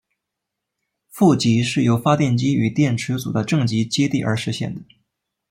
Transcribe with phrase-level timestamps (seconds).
[1.11, 4.81] 负极是由发电机与电池组的正极接地而实现的。